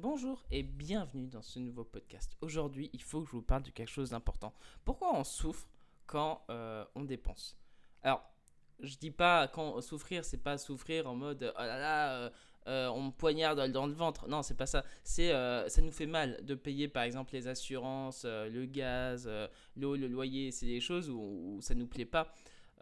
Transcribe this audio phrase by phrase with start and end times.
[0.00, 2.36] Bonjour et bienvenue dans ce nouveau podcast.
[2.40, 4.54] Aujourd'hui, il faut que je vous parle de quelque chose d'important.
[4.84, 5.68] Pourquoi on souffre
[6.06, 7.58] quand euh, on dépense?
[8.04, 8.22] Alors,
[8.78, 12.30] je dis pas quand souffrir, c'est pas souffrir en mode oh là là, euh,
[12.68, 14.28] euh, on me poignarde dans le ventre.
[14.28, 14.84] Non, c'est pas ça.
[15.02, 19.28] C'est ça nous fait mal de payer par exemple les assurances, le gaz,
[19.74, 20.52] l'eau, le loyer.
[20.52, 22.32] C'est des choses où, où ça nous plaît pas.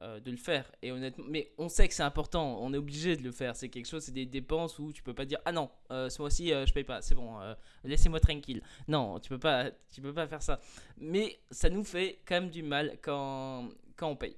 [0.02, 0.70] Euh, de le faire.
[0.82, 3.56] Et honnêtement, mais on sait que c'est important, on est obligé de le faire.
[3.56, 6.20] C'est quelque chose, c'est des dépenses où tu peux pas dire ah non, euh, ce
[6.20, 7.38] mois-ci euh, je paye pas, c'est bon,
[7.82, 8.60] laissez-moi tranquille.
[8.88, 10.60] Non, tu peux pas, tu peux pas faire ça.
[10.98, 14.36] Mais ça nous fait quand même du mal quand, quand on paye.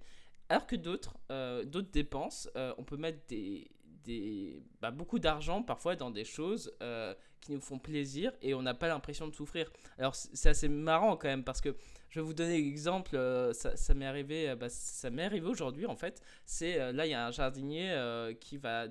[0.49, 1.19] Alors que d'autres,
[1.65, 3.69] d'autres dépenses, on peut mettre des,
[4.05, 6.73] des, bah, beaucoup d'argent parfois dans des choses
[7.41, 9.71] qui nous font plaisir et on n'a pas l'impression de souffrir.
[9.99, 11.75] Alors c'est assez marrant quand même parce que
[12.11, 14.69] je vais vous donner l'exemple, euh, ça, m'est arrivé, euh, bah,
[15.19, 16.23] arrivé aujourd'hui en fait.
[16.47, 17.95] C'est euh, là il y a un jardinier
[18.41, 18.87] qui va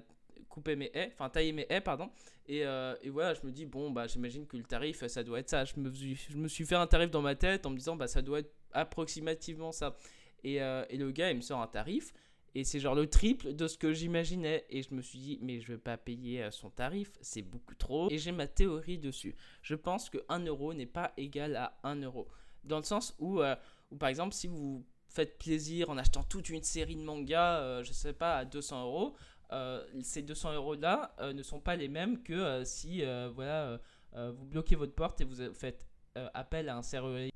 [0.50, 2.10] couper mes haies, enfin tailler mes haies pardon.
[2.50, 5.50] Et, et, voilà, je me dis bon bah j'imagine que le tarif ça doit être
[5.50, 5.66] ça.
[5.66, 8.08] Je me, je me suis fait un tarif dans ma tête en me disant bah
[8.08, 9.98] ça doit être approximativement ça.
[10.44, 12.14] Et, et le gars il me sort un tarif.
[12.56, 14.66] Et c'est genre le triple de ce que j'imaginais.
[14.70, 18.10] Et je me suis dit, mais je vais pas payer son tarif, c'est beaucoup trop.
[18.10, 19.36] Et j'ai ma théorie dessus.
[19.62, 22.28] Je pense que 1 euro n'est pas égal à 1 euro.
[22.68, 23.56] Dans le sens où, euh,
[24.00, 27.94] par exemple, si vous faites plaisir en achetant toute une série de mangas, euh, je
[27.94, 29.16] sais pas, à 200 euros,
[29.54, 33.02] euh, ces 200 euros là ne sont pas les mêmes que si
[33.34, 33.80] voilà,
[34.14, 35.88] vous bloquez votre porte et vous faites
[36.34, 37.32] appel à un serrurier.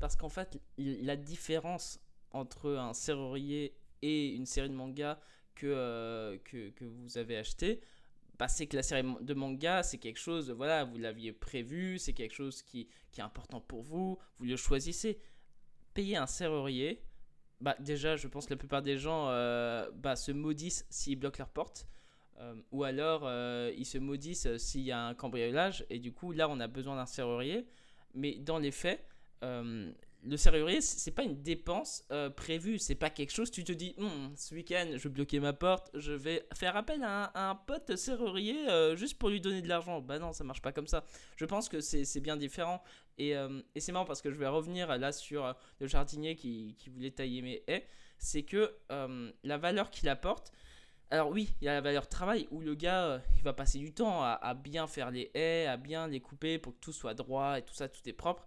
[0.00, 2.00] Parce qu'en fait, la différence
[2.32, 5.18] entre un serrurier et une série de mangas
[5.54, 7.80] que, que, que, vous avez acheté,
[8.48, 12.34] c'est que la série de manga, c'est quelque chose, voilà, vous l'aviez prévu, c'est quelque
[12.34, 15.18] chose qui, qui, est important pour vous, vous le choisissez.
[15.94, 17.02] Payer un serrurier,
[17.60, 21.38] bah, déjà, je pense que la plupart des gens euh, bah, se maudissent s'ils bloquent
[21.38, 21.86] leur porte.
[22.38, 25.84] Euh, ou alors, euh, ils se maudissent s'il y a un cambriolage.
[25.90, 27.66] Et du coup, là, on a besoin d'un serrurier.
[28.14, 29.04] Mais dans les faits,
[30.22, 33.94] le serrurier, c'est pas une dépense euh, prévue, c'est pas quelque chose, tu te dis,
[33.96, 37.96] hmm, ce week-end, je vais bloquer ma porte, je vais faire appel à un, pote
[37.96, 40.00] serrurier euh, juste pour lui donner de l'argent.
[40.00, 41.04] Bah non, ça marche pas comme ça.
[41.36, 42.82] Je pense que c'est bien différent.
[43.18, 46.76] Et, euh, et c'est marrant parce que je vais revenir là sur le jardinier qui,
[46.92, 47.86] voulait tailler mes haies.
[48.18, 48.74] C'est que
[49.42, 50.52] la valeur qu'il apporte,
[51.10, 53.92] alors oui, il y a la valeur travail où le gars, il va passer du
[53.92, 57.58] temps à bien faire les haies, à bien les couper pour que tout soit droit
[57.58, 58.46] et tout ça, tout est propre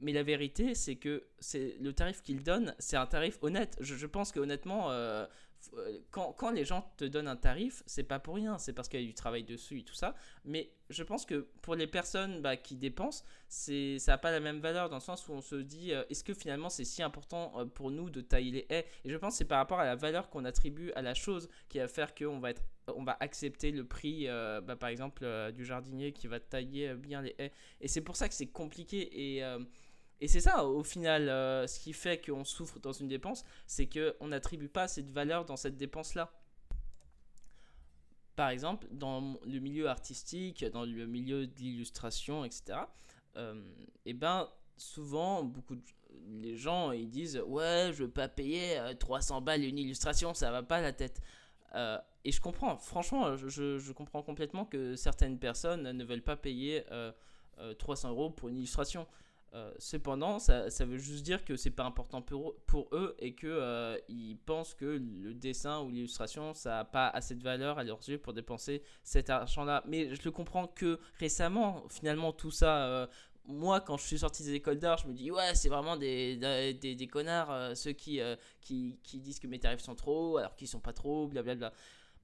[0.00, 3.76] mais la vérité, c'est que c'est le tarif qu'il donne, c'est un tarif honnête.
[3.80, 5.26] Je, pense que honnêtement, euh,
[5.74, 8.88] euh, quand, quand, les gens te donnent un tarif, c'est pas pour rien, c'est parce
[8.88, 10.14] qu'il y a du travail dessus et tout ça.
[10.44, 14.40] Mais je pense que pour les personnes bah, qui dépensent, c'est ça n'a pas la
[14.40, 17.02] même valeur dans le sens où on se dit euh, est-ce que finalement c'est si
[17.02, 18.86] important pour nous de tailler les haies?
[19.04, 21.48] Et je pense que c'est par rapport à la valeur qu'on attribue à la chose
[21.68, 22.62] qui va faire qu'on va être
[22.94, 27.34] on va accepter le prix, bah, par exemple, du jardinier qui va tailler bien les
[27.40, 27.50] haies.
[27.80, 29.36] Et c'est pour ça que c'est compliqué.
[29.36, 29.42] Et,
[30.20, 33.86] et c'est ça, au final, euh, ce qui fait qu'on souffre dans une dépense, c'est
[33.86, 36.32] qu'on n'attribue pas assez de valeur dans cette dépense-là.
[38.34, 42.78] Par exemple, dans le milieu artistique, dans le milieu de l'illustration, etc.,
[43.36, 43.62] euh,
[44.06, 45.82] et ben, souvent, beaucoup de
[46.28, 50.50] les gens, ils disent «Ouais, je veux pas payer 300 euh, balles une illustration, ça
[50.50, 51.20] va pas la tête.
[52.24, 56.84] et je comprends, franchement, je, comprends complètement que certaines personnes ne veulent pas payer
[57.78, 59.06] 300 euros pour une illustration.
[59.56, 62.54] Euh, cependant, ça, ça, veut juste dire que c'est pas important pour,
[62.92, 67.34] eux et que euh, ils pensent que le dessin ou l'illustration ça n'a pas assez
[67.34, 69.82] de valeur à leurs yeux pour dépenser cet argent-là.
[69.86, 72.84] Mais je le comprends que récemment, finalement, tout ça.
[72.86, 73.06] Euh,
[73.46, 76.36] moi, quand je suis sorti des écoles d'art, je me dis ouais, c'est vraiment des,
[76.36, 78.20] des, des connards ceux qui,
[78.60, 81.72] qui, qui, disent que mes tarifs sont trop alors qu'ils sont pas trop, blablabla.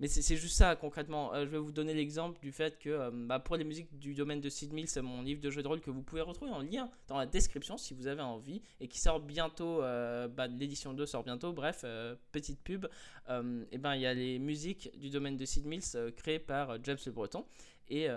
[0.03, 1.33] Mais c'est juste ça, concrètement.
[1.33, 4.15] Euh, je vais vous donner l'exemple du fait que euh, bah, pour les musiques du
[4.15, 6.61] domaine de Sid Mills, mon livre de jeu de rôle que vous pouvez retrouver en
[6.61, 9.81] lien dans la description si vous avez envie et qui sort bientôt.
[9.81, 11.53] Euh, bah, l'édition 2 sort bientôt.
[11.53, 11.85] Bref,
[12.33, 12.87] petite pub.
[13.29, 16.99] et ben il y a les musiques du domaine de Sid Mills créées par James
[17.07, 17.45] Le Breton.
[17.89, 18.09] Et,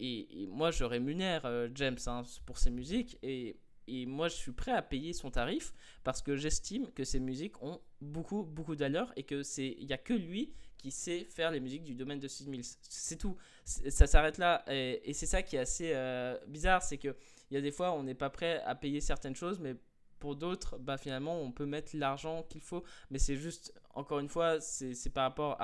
[0.00, 3.18] et, moi, je rémunère James hein, pour ses musiques.
[3.22, 3.56] Et
[3.86, 5.72] et moi je suis prêt à payer son tarif
[6.04, 9.92] parce que j'estime que ses musiques ont beaucoup beaucoup d'allure et que c'est il y
[9.92, 12.62] a que lui qui sait faire les musiques du domaine de 6000.
[12.88, 13.36] C'est tout.
[13.64, 14.64] Ça s'arrête là.
[14.68, 17.14] Et, c'est ça qui est assez euh, bizarre, c'est qu'il
[17.50, 19.76] y a des fois, on n'est pas prêt à payer certaines choses, mais
[20.18, 22.82] pour d'autres, bah, finalement, on peut mettre l'argent qu'il faut.
[23.10, 25.58] Mais c'est juste, encore une fois, c'est par rapport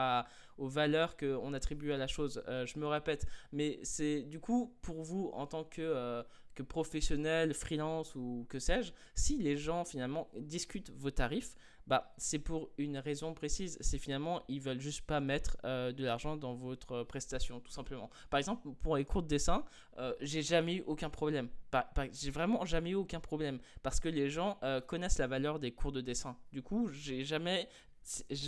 [0.59, 2.43] aux valeurs qu'on attribue à la chose.
[2.47, 6.25] je me répète, mais c'est du coup pour vous en tant que
[6.57, 11.55] que professionnel, freelance ou que sais-je, si les gens finalement discutent vos tarifs,
[11.87, 13.79] bah, c'est pour une raison précise.
[13.81, 18.11] C'est finalement, ils veulent juste pas mettre euh, de l'argent dans votre prestation, tout simplement.
[18.29, 19.65] Par exemple, pour les cours de dessin,
[19.99, 21.49] euh, j'ai jamais eu aucun problème.
[22.13, 25.71] j'ai vraiment jamais eu aucun problème parce que les gens euh, connaissent la valeur des
[25.71, 26.37] cours de dessin.
[26.53, 27.69] Du coup, j'ai jamais,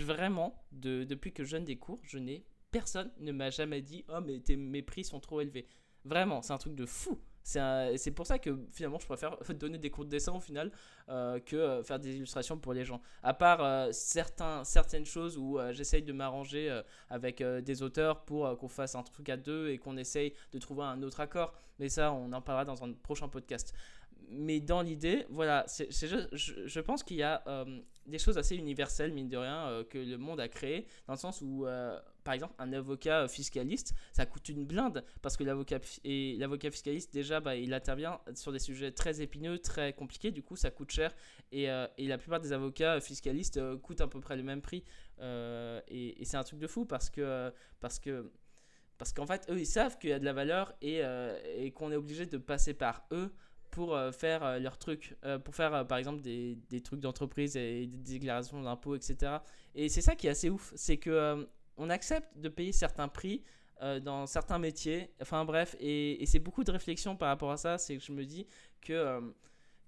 [0.00, 4.04] vraiment, de, depuis que je donne des cours, je n'ai personne ne m'a jamais dit
[4.08, 5.66] oh mais tes, mes prix sont trop élevés.
[6.04, 7.18] Vraiment, c'est un truc de fou.
[7.42, 10.70] C'est pour ça que finalement je préfère donner des cours de dessin au final
[11.08, 13.00] euh, que euh, faire des illustrations pour les gens.
[13.22, 18.94] À part euh, certaines choses où j'essaye de m'arranger avec des auteurs pour qu'on fasse
[18.94, 21.54] un truc à deux et qu'on essaye de trouver un autre accord.
[21.78, 23.72] Mais ça, on en parlera dans un prochain podcast.
[24.30, 27.42] Mais dans l'idée, voilà, c'est je, pense qu'il y a
[28.06, 31.40] des choses assez universelles, mine de rien, que le monde a créé, dans le sens
[31.40, 31.66] où
[32.28, 35.80] par exemple, un avocat euh, fiscaliste, ça coûte une blinde parce que l'avocat
[36.70, 40.30] fiscaliste déjà, bah, il intervient sur des sujets très épineux, très compliqués.
[40.30, 41.14] Du coup, ça coûte cher
[41.52, 44.60] et, euh, et la plupart des avocats euh, fiscalistes coûtent à peu près le même
[44.60, 44.84] prix.
[45.22, 48.30] et, et c'est un truc de fou parce que parce que
[48.98, 51.00] parce qu'en fait, eux, ils savent qu'il y a de la valeur et,
[51.56, 53.32] et qu'on est obligé de passer par eux
[53.70, 58.62] pour faire leurs trucs, pour faire par exemple des, des trucs d'entreprise et des déclarations
[58.62, 59.38] d'impôts, etc.
[59.74, 61.46] Et c'est ça qui est assez ouf, c'est que
[61.78, 63.42] on accepte de payer certains prix
[63.80, 65.10] euh, dans certains métiers.
[65.22, 67.78] Enfin bref, et, c'est beaucoup de réflexion par rapport à ça.
[67.78, 68.46] C'est que je me dis
[68.80, 69.20] que, euh,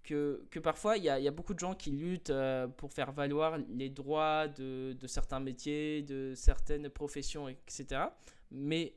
[0.04, 3.58] que, que, parfois il y, a, beaucoup de gens qui luttent euh, pour faire valoir
[3.68, 8.02] les droits de, de, certains métiers, de certaines professions, etc.
[8.52, 8.94] Mais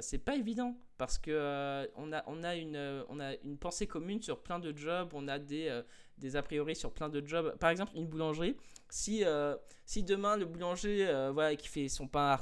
[0.00, 4.22] c'est pas évident parce que on, a, on, a une, on a une pensée commune
[4.22, 5.82] sur plein de jobs, on a des,
[6.18, 7.56] des a priori sur plein de jobs.
[7.58, 8.56] Par exemple, une boulangerie,
[8.88, 12.38] si, euh, si demain le boulanger euh, voilà, qui fait son pain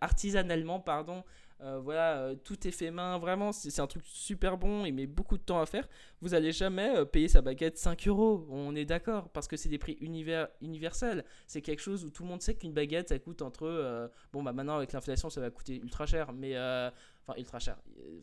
[0.00, 1.24] artisanalement, pardon,
[1.60, 5.36] euh, voilà, tout est fait main, vraiment, c'est un truc super bon, il met beaucoup
[5.36, 5.88] de temps à faire,
[6.20, 9.78] vous allez jamais payer sa baguette 5 euros, on est d'accord, parce que c'est des
[9.78, 11.24] prix univers, universels.
[11.46, 14.10] C'est quelque chose où tout le monde sait qu'une baguette, ça coûte entre...
[14.32, 16.56] bon, bah maintenant avec l'inflation, ça va coûter ultra cher, mais...
[16.56, 17.76] Enfin, ultra cher.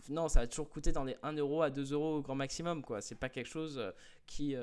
[0.09, 2.81] Non, ça va toujours coûter dans les 1 euro à 2 euros au grand maximum,
[2.81, 3.01] quoi.
[3.01, 3.79] C'est pas quelque chose
[4.25, 4.55] qui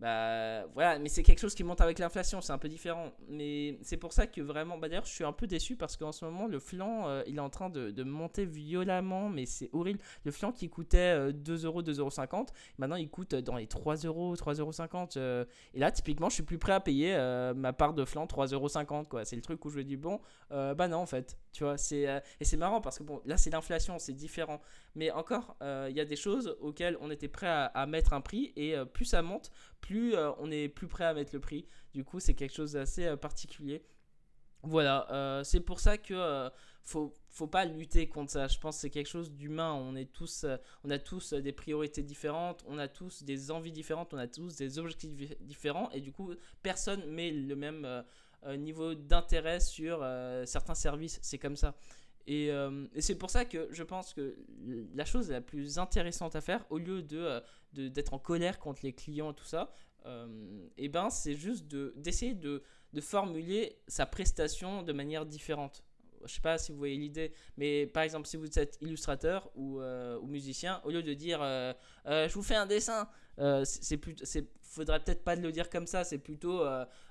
[0.00, 3.12] bah voilà, mais c'est quelque chose qui monte avec l'inflation, c'est un peu différent.
[3.28, 6.12] Mais c'est pour ça que vraiment, bah d'ailleurs, je suis un peu déçu parce qu'en
[6.12, 9.70] ce moment, le flan, euh, il est en train de, de monter violemment, mais c'est
[9.72, 10.00] horrible.
[10.24, 12.46] Le flan qui coûtait 2 euros, 2,50 euros,
[12.78, 15.46] maintenant il coûte dans les 3 euros, 3,50 euros.
[15.74, 18.54] et là, typiquement, je suis plus prêt à payer euh, ma part de flan 3,50
[18.54, 19.24] euros, quoi.
[19.24, 20.20] C'est le truc où je me dis, bon,
[20.52, 22.06] euh, bah non, en fait, tu vois, c'est,
[22.38, 24.60] et c'est marrant parce que bon, là, c'est l'inflation, c'est différent.
[24.94, 28.52] Mais encore, il y a des choses auxquelles on était prêt à, mettre un prix
[28.54, 29.50] et plus ça monte,
[29.80, 31.66] plus euh, on est plus prêt à mettre le prix.
[31.94, 33.82] Du coup, c'est quelque chose d'assez euh, particulier.
[34.62, 36.50] Voilà, euh, c'est pour ça que
[36.82, 38.48] faut, faut pas lutter contre ça.
[38.48, 39.72] Je pense que c'est quelque chose d'humain.
[39.72, 40.44] On est tous,
[40.84, 44.56] on a tous des priorités différentes, on a tous des envies différentes, on a tous
[44.56, 48.04] des objectifs différents, et du coup, personne met le même
[48.56, 50.04] niveau d'intérêt sur
[50.44, 51.18] certains services.
[51.22, 51.74] C'est comme ça.
[52.26, 52.48] Et,
[52.94, 54.36] et c'est pour ça que je pense que
[54.94, 57.42] la chose la plus intéressante à faire, au lieu de
[57.72, 59.70] d'être en colère contre les clients et tout ça,
[60.06, 62.62] euh, et ben c'est juste d'essayer de,
[62.92, 65.84] de, formuler sa prestation de manière différente.
[66.24, 69.80] Je sais pas si vous voyez l'idée, mais par exemple, si vous êtes illustrateur ou,
[69.80, 71.72] euh, musicien, au lieu de dire euh,
[72.06, 73.08] je vous fais un dessin,
[73.64, 74.16] c'est plus,
[74.62, 76.64] faudrait peut-être pas le dire comme ça, c'est plutôt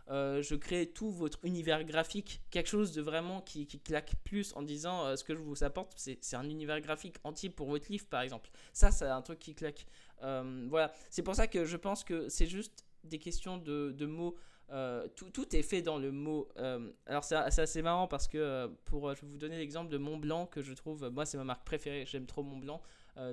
[0.09, 5.15] je crée tout votre univers graphique, quelque chose de vraiment qui, claque plus en disant
[5.15, 8.49] ce que je vous apporte, c'est un univers graphique entier pour votre livre par exemple.
[8.73, 9.85] Ça, c'est un truc qui claque.
[10.23, 14.35] Euh, voilà, c'est pour ça que je pense que c'est juste des questions de mots.
[14.69, 16.49] Euh, tout, tout, est fait dans le mot.
[16.57, 20.17] Euh, alors c'est assez marrant parce que pour je vais vous donner l'exemple de Mont
[20.17, 22.81] Blanc que je trouve, moi c'est ma marque préférée, j'aime trop Mont Blanc.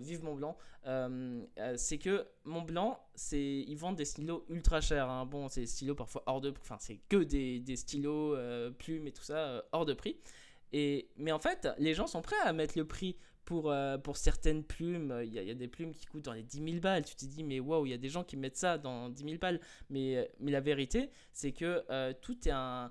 [0.00, 0.56] vive Mont Blanc,
[1.76, 5.10] c'est que Mont Blanc, c'est ils vendent des stylos ultra chers.
[5.10, 5.26] Hein.
[5.26, 8.36] Bon, c'est des stylos parfois hors de enfin c'est que des, des stylos
[8.78, 10.16] plumes et tout ça hors de prix.
[10.72, 14.16] Et, mais en fait, les gens sont prêts à mettre le prix pour, euh, pour
[14.16, 17.04] certaines plumes, il y, a des plumes qui coûtent dans les 10 000 balles.
[17.04, 19.24] Tu te dis, mais waouh, il y a des gens qui mettent ça dans 10
[19.24, 19.60] 000 balles.
[19.90, 22.90] Mais, euh, mais la vérité, c'est que euh, tout est un.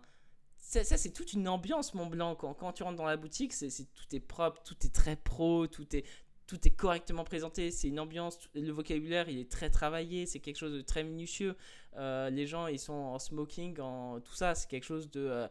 [0.57, 2.35] Ça, c'est toute une ambiance, Mont Blanc.
[2.35, 5.67] Quand, quand tu rentres dans la boutique, c'est tout est propre, tout est très pro,
[5.67, 6.05] tout est,
[6.47, 7.69] tout est correctement présenté.
[7.69, 11.55] C'est une ambiance, le vocabulaire, il est très travaillé, c'est quelque chose de très minutieux.
[11.97, 15.47] les gens, ils sont en smoking, en tout ça, c'est quelque chose de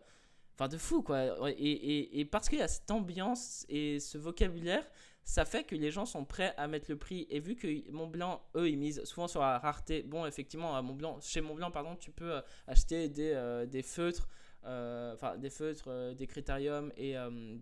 [0.54, 1.50] Enfin, de fou, quoi.
[1.50, 4.84] Et, et, et parce qu'il y a cette ambiance et ce vocabulaire,
[5.24, 7.26] ça fait que les gens sont prêts à mettre le prix.
[7.30, 10.02] Et vu que Montblanc, eux, ils misent souvent sur la rareté.
[10.02, 14.28] Bon, effectivement, à Montblanc, chez Montblanc, pardon, tu peux euh, acheter des, euh, des feutres
[14.64, 17.14] enfin des feutres, des critériums et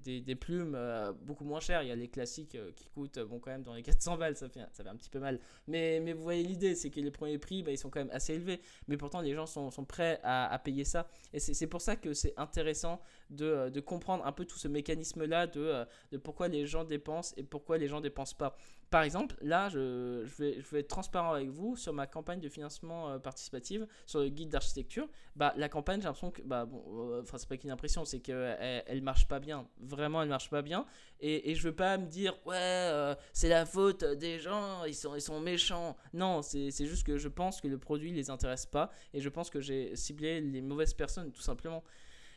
[0.04, 0.78] des, des, plumes
[1.22, 1.82] beaucoup moins chères.
[1.82, 4.48] Il y a les classiques qui coûtent bon quand même dans les 400 balles, ça
[4.48, 5.40] fait, ça fait un petit peu mal.
[5.66, 8.10] Mais, mais vous voyez l'idée, c'est que les premiers prix, bah, ils sont quand même
[8.12, 8.60] assez élevés.
[8.88, 11.08] Mais pourtant, les gens sont, sont prêts à, à, payer ça.
[11.32, 15.46] Et c'est pour ça que c'est intéressant de, de, comprendre un peu tout ce mécanisme-là
[15.46, 18.56] de, de pourquoi les gens dépensent et pourquoi les gens dépensent pas.
[18.90, 23.18] Par exemple, là, je, vais, être transparent avec vous sur ma campagne de financement euh,
[23.20, 25.08] participative, sur le guide d'architecture.
[25.36, 28.84] Bah, la campagne, j'ai l'impression que, bah, bon, euh, c'est pas qu'une impression, c'est qu'elle
[28.86, 29.68] elle marche pas bien.
[29.78, 30.86] Vraiment, elle marche pas bien.
[31.20, 34.94] Et, et je veux pas me dire, ouais, euh, c'est la faute des gens, ils
[34.94, 35.96] sont, ils sont méchants.
[36.12, 38.90] Non, c'est juste que je pense que le produit les intéresse pas.
[39.14, 41.84] Et je pense que j'ai ciblé les mauvaises personnes, tout simplement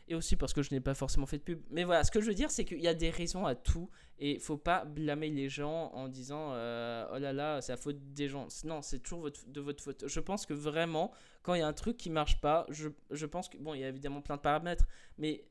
[0.07, 1.62] et aussi parce que je n'ai pas forcément fait de pub.
[1.69, 3.89] Mais voilà, ce que je veux dire, c'est qu'il y a des raisons à tout.
[4.19, 7.98] Et faut pas blâmer les gens en disant euh, oh là là, c'est la faute
[8.13, 8.48] des gens.
[8.65, 10.07] Non, c'est toujours de votre faute.
[10.07, 13.25] Je pense que vraiment, quand il y a un truc qui marche pas, je, je
[13.25, 14.86] pense que bon, il y a évidemment plein de paramètres,
[15.17, 15.45] mais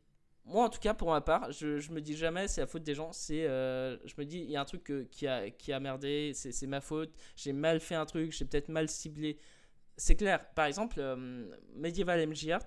[0.45, 2.83] moi en tout cas pour ma part je, je me dis jamais c'est la faute
[2.83, 3.13] des gens.
[3.13, 6.33] C'est euh, je me dis il y a un truc qui, a, qui a merdé.
[6.35, 7.11] C'est ma faute.
[7.37, 8.33] J'ai mal fait un truc.
[8.33, 9.39] J'ai peut-être mal ciblé
[9.97, 10.45] c'est clair.
[10.55, 12.65] Par exemple, euh, Medieval MG Art,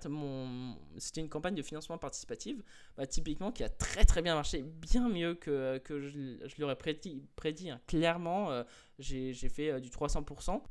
[0.98, 2.62] c'était une campagne de financement participative,
[2.96, 7.24] bah, typiquement qui a très très bien marché, bien mieux que, que je, l'aurais prédit.
[7.36, 7.80] prédit hein.
[7.86, 8.62] Clairement, euh,
[8.98, 10.62] j'ai fait euh, du 300%.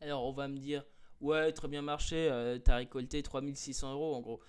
[0.00, 0.84] Alors on va me dire,
[1.20, 2.30] ouais, très bien marché,
[2.64, 4.40] t'as récolté 3600 euros en gros.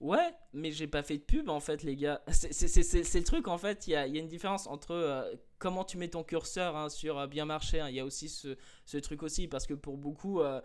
[0.00, 2.22] Ouais, mais j'ai pas fait de pub en fait, les gars.
[2.30, 3.86] C'est le truc en fait.
[3.88, 6.88] Il y a, y a, une différence entre euh, comment tu mets ton curseur hein,
[6.88, 7.80] sur euh, bien marcher.
[7.80, 7.88] Hein.
[7.88, 10.60] Il y a aussi ce, ce, truc aussi parce que pour beaucoup, euh,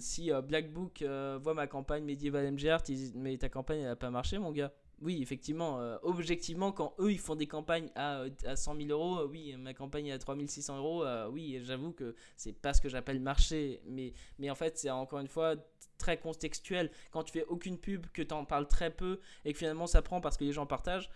[0.00, 1.04] si Black Book
[1.40, 2.78] voit ma campagne Medieval MGR,
[3.14, 4.72] Mais ta campagne elle a pas marché, mon gars.
[5.00, 9.56] Oui, effectivement, objectivement, quand eux ils font des campagnes à, à 100 000 euros, oui,
[9.56, 13.80] ma campagne est à 3600 euros, oui, j'avoue que c'est pas ce que j'appelle marché,
[13.86, 15.56] mais, mais en fait, c'est encore une fois
[16.00, 16.90] très contextuel.
[17.12, 20.02] Quand tu fais aucune pub, que tu en parles très peu et que finalement ça
[20.02, 21.10] prend parce que les gens partagent,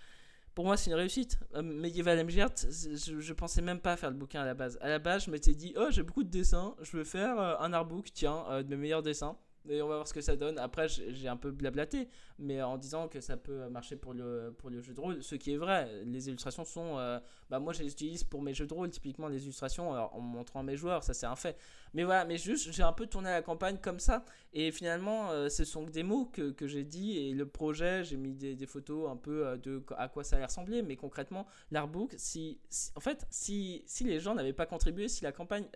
[0.55, 1.41] pour moi c'est une réussite.
[1.55, 4.79] Euh, Medieval MGR, je, je, pensais même pas faire le bouquin à la base.
[4.81, 7.57] À la base, je m'étais dit, oh j'ai beaucoup de dessins, je veux faire euh,
[7.59, 9.37] un artbook, tiens, euh, de mes meilleurs dessins
[9.69, 10.59] et on va voir ce que ça donne.
[10.59, 14.71] Après, j'ai un peu blablaté, mais en disant que ça peut marcher pour le, pour
[14.71, 16.05] le jeu de rôle, ce qui est vrai.
[16.05, 16.99] Les illustrations sont.
[16.99, 17.19] Euh,
[17.51, 20.61] bah moi, je les utilise pour mes jeux de rôle, typiquement les illustrations, en montrant
[20.61, 21.57] à mes joueurs, ça c'est un fait.
[21.95, 25.49] Mais voilà, mais juste, j'ai un peu tourné la campagne comme ça, et finalement, euh,
[25.49, 28.67] ce sont des mots que, que j'ai dit, et le projet, j'ai mis des, des,
[28.67, 32.59] photos un peu euh, de à quoi ça allait ressembler, mais concrètement, l'artbook, si,
[32.97, 35.67] en fait, si, si les gens n'avaient pas contribué, si la campagne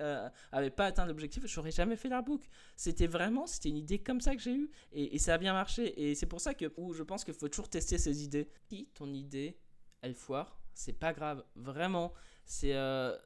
[0.53, 2.43] n'avait pas atteint l'objectif, j'aurais jamais fait l'artbook.
[2.77, 6.11] C'était vraiment, c'était idée comme ça que j'ai eu et, ça a bien marché.
[6.11, 8.49] Et c'est pour ça que je pense qu'il faut toujours tester ses idées.
[8.69, 9.59] Si ton idée,
[10.03, 11.45] elle foire, c'est pas grave.
[11.57, 12.13] Vraiment,
[12.45, 13.17] c'est euh,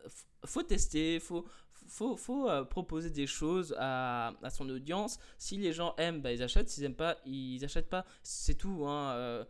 [0.45, 1.47] faut tester, faut
[1.87, 5.19] faut, faut euh, proposer des choses à, à, son audience.
[5.37, 6.69] Si les gens aiment, bah, ils achètent.
[6.69, 8.07] S'ils aiment pas, ils achètent pas.
[8.23, 8.87] C'est tout.
[8.87, 9.45] Hein, euh,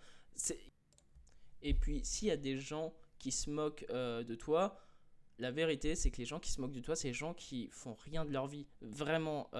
[1.60, 4.76] et puis, s'il y a des gens qui se moquent de toi,
[5.38, 7.68] la vérité, c'est que les gens qui se moquent de toi, c'est les gens qui
[7.70, 8.66] font rien de leur vie.
[8.80, 9.50] Vraiment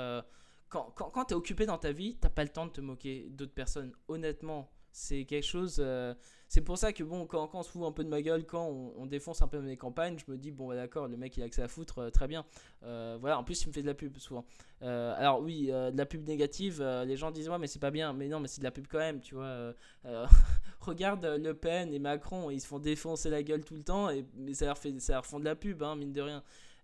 [0.73, 3.93] quand, quand, occupé dans ta vie, t'as pas le temps de te moquer d'autres personnes.
[4.09, 5.77] Honnêtement, c'est quelque chose.
[5.79, 6.15] Euh,
[6.49, 8.47] c'est pour ça que, bon, quand, quand, on se fout un peu de ma gueule,
[8.47, 11.37] quand on, défonce un peu mes campagnes, je me dis, bon, bah, d'accord, le mec
[11.37, 12.47] il a que ça à foutre, euh, très bien.
[12.85, 14.47] Euh, voilà, en plus, il me fait de la pub souvent.
[14.81, 18.15] alors, oui, de la pub négative, les gens disent, ouais, mais c'est pas bien.
[18.15, 19.75] Mais non, mais c'est de la pub quand même, tu vois.
[20.81, 24.27] regarde Le Pen et Macron, ils se font défoncer la gueule tout le temps, et,
[24.37, 26.43] mais ça leur, fait, ça leur font de la pub, hein, mine de rien.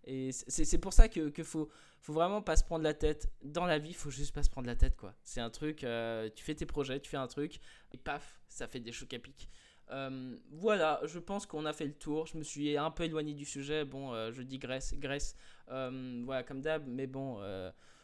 [0.09, 1.69] Et c'est pour ça que, que faut,
[2.09, 3.31] vraiment pas se prendre la tête.
[3.43, 5.15] Dans la vie, faut juste pas se prendre la tête, quoi.
[5.23, 7.61] C'est un truc, euh, tu fais tes projets, tu fais un truc,
[7.93, 9.51] et paf, ça fait des chocs à pic.
[9.91, 12.27] Euh, voilà, je pense qu'on a fait le tour.
[12.27, 13.85] Je me suis un peu éloigné du sujet.
[13.85, 15.37] Bon, euh, je dis Grèce, Grèce,
[15.67, 17.43] voilà, comme d'hab, mais bon,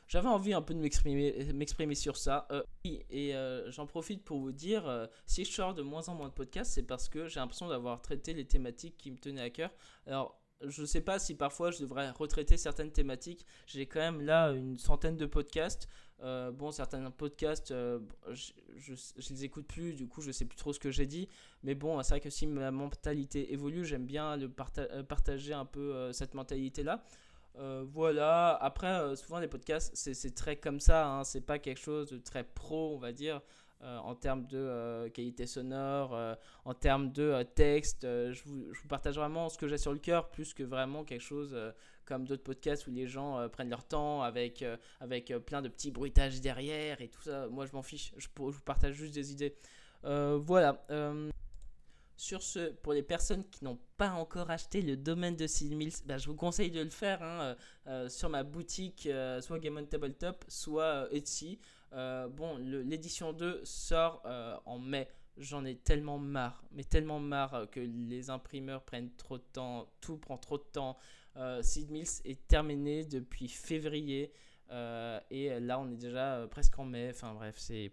[0.06, 2.46] j'avais envie un peu de m'exprimer sur ça.
[2.84, 3.32] et
[3.68, 6.82] j'en profite pour vous dire, si je sors de moins en moins de podcasts, c'est
[6.82, 9.70] parce que j'ai l'impression d'avoir traité les thématiques qui me tenaient à cœur.
[10.06, 13.46] Alors, je ne sais pas si parfois je devrais retraiter certaines thématiques.
[13.66, 15.88] J'ai quand même là une centaine de podcasts.
[16.22, 17.98] Euh, bon, certains podcasts, euh,
[18.30, 21.28] je, je, les écoute plus, du coup, je sais plus trop ce que j'ai dit.
[21.62, 25.66] Mais bon, c'est vrai que si ma mentalité évolue, j'aime bien le euh, partager un
[25.66, 27.04] peu cette mentalité-là.
[27.92, 31.24] voilà, après, souvent les podcasts, c'est très comme ça, hein.
[31.24, 33.40] c'est pas quelque chose de très pro, on va dire.
[33.84, 38.02] Euh, en termes de euh, qualité sonore, euh, en termes de texte.
[38.04, 41.04] Je vous, je, vous, partage vraiment ce que j'ai sur le cœur, plus que vraiment
[41.04, 41.54] quelque chose
[42.06, 44.64] comme d'autres podcasts où les gens prennent leur temps avec,
[45.00, 47.46] avec plein de petits bruitages derrière et tout ça.
[47.48, 49.54] Moi, je m'en fiche, je, je, vous partage juste des idées.
[50.02, 50.82] voilà.
[52.16, 56.16] Sur ce, pour les personnes qui n'ont pas encore acheté le domaine de 6000, bah,
[56.16, 59.08] je vous conseille de le faire hein, sur ma boutique,
[59.40, 61.58] soit Game on Tabletop, soit Etsy.
[61.94, 64.22] Bon, l'édition 2 sort
[64.66, 65.08] en mai.
[65.36, 70.16] J'en ai tellement marre, mais tellement marre que les imprimeurs prennent trop de temps, tout
[70.16, 70.96] prend trop de temps.
[71.60, 74.32] Sid Mills est terminé depuis février
[75.30, 77.10] et là on est déjà presque en mai.
[77.10, 77.92] Enfin bref, c'est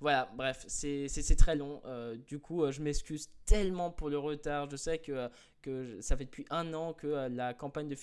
[0.00, 1.80] voilà, bref, c'est très long.
[1.86, 4.68] Euh, du coup, euh, je m'excuse tellement pour le retard.
[4.68, 5.30] Je sais que,
[5.62, 7.96] que ça fait depuis un an que euh, la, campagne de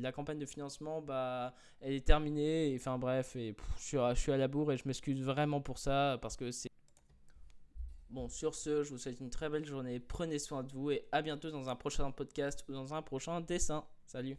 [0.00, 2.74] la campagne de financement, bah, elle est terminée.
[2.78, 5.78] enfin bref, et, je, suis, je suis à la bourre et je m'excuse vraiment pour
[5.78, 6.70] ça parce que c'est...
[8.08, 10.00] Bon, sur ce, je vous souhaite une très belle journée.
[10.00, 13.40] Prenez soin de vous et à bientôt dans un prochain podcast ou dans un prochain
[13.40, 13.84] dessin.
[14.06, 14.38] Salut